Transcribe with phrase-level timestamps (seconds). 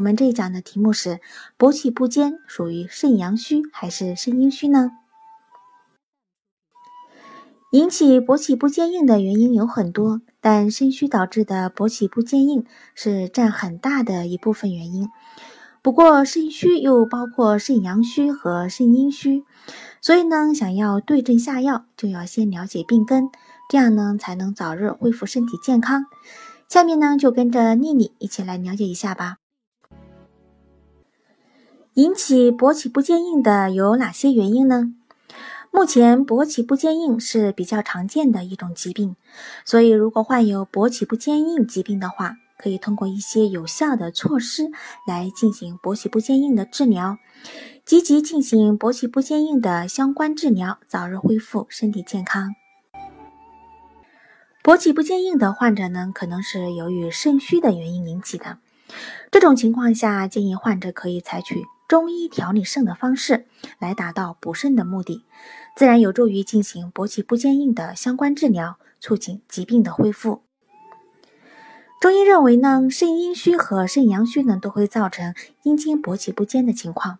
[0.00, 1.20] 我们这一讲的题目是：
[1.58, 4.92] 勃起不坚属于肾阳虚还是肾阴虚呢？
[7.72, 12.64] 引起勃起不坚硬的原因有很多，但肾虚导致的勃起不坚硬
[12.94, 15.06] 是占很大的一部分原因。
[15.82, 19.44] 不过，肾虚又包括肾阳虚和肾阴虚，
[20.00, 23.28] 所以呢，想要对症下药，就要先了解病根，
[23.68, 26.06] 这样呢，才能早日恢复身体健康。
[26.70, 29.39] 下面呢，就跟着妮妮一起来了解一下吧。
[31.94, 34.94] 引起勃起不坚硬的有哪些原因呢？
[35.72, 39.16] 目前勃起不坚硬是比较常见的一种疾病，
[39.64, 44.70] 所以如果患有勃起不坚硬疾病的话，可以通过一些有效的措施
[45.06, 47.18] 来进行勃起不坚硬的治疗，
[47.84, 52.54] 积极进行勃起不坚硬的相关治疗，早日恢复身体健康。
[54.62, 58.58] 勃起不坚硬的患者呢，可能是由于肾虚的原因引起的，
[59.32, 61.64] 这种情况下，建议患者可以采取。
[61.90, 63.46] 中医调理肾的方式
[63.80, 65.24] 来达到补肾的目的，
[65.74, 70.42] 自然有助于进行勃起不坚硬的相关治疗，促进疾病的恢复。
[72.00, 75.34] 中医认为呢，肾阴虚和肾阳虚呢都会造成
[75.64, 77.18] 阴茎勃起不坚的情况，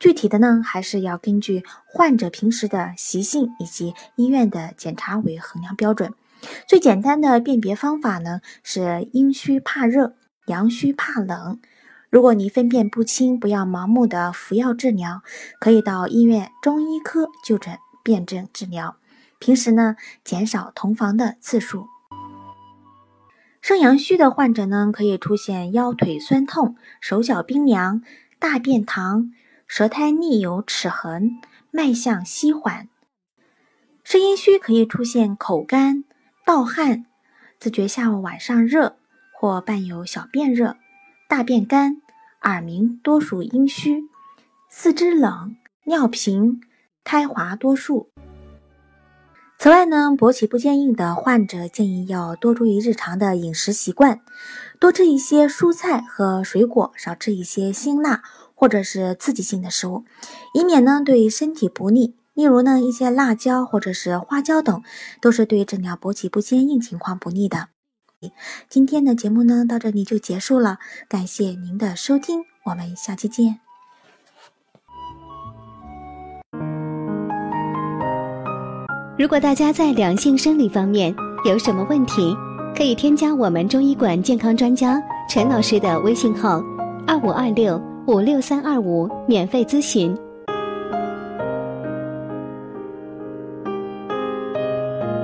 [0.00, 6.14] 具体的呢还是要根据患者平时的习性以及医院的检查为衡量标准。
[6.66, 10.14] 最简单的辨别方法呢是阴虚怕热，
[10.46, 11.60] 阳虚怕冷。
[12.16, 15.20] 如果你分辨不清，不要盲目的服药治疗，
[15.60, 18.96] 可以到医院中医科就诊辨证治疗。
[19.38, 21.88] 平时呢，减少同房的次数。
[23.60, 28.00] 肾阳虚的患者呢，可以出现腰腿酸痛、手脚冰凉、
[28.38, 29.32] 大便溏、
[29.66, 31.32] 舌苔腻有齿痕、
[31.70, 32.88] 脉象稀缓。
[34.02, 36.02] 肾阴虚可以出现口干、
[36.46, 37.04] 盗汗、
[37.60, 38.96] 自觉下午晚上热
[39.34, 40.78] 或伴有小便热。
[41.28, 42.00] 大便干、
[42.46, 44.04] 耳鸣多属阴虚，
[44.70, 46.60] 四肢冷、尿频、
[47.02, 48.08] 苔滑多数。
[49.58, 54.20] 此外呢，勃起不坚硬的患者建议要多注意日常的饮食习惯，
[54.78, 58.22] 多吃一些蔬菜和水果，少吃一些辛辣
[58.54, 60.04] 或者是刺激性的食物，
[60.54, 62.14] 以免呢对身体不利。
[62.32, 64.84] 例如呢，一些辣椒或者是花椒等，
[65.20, 67.70] 都是对治疗勃起不坚硬情况不利的。
[68.68, 70.78] 今天的节目呢，到这里就结束了。
[71.08, 73.60] 感谢您的收听，我们下期见。
[79.18, 82.36] 如果大家在两性生理方面有什么问题，
[82.76, 86.62] 可以添加我们中医馆健康专家陈老师的微信号：
[87.06, 90.14] 二五二六五六三二五，免费咨询。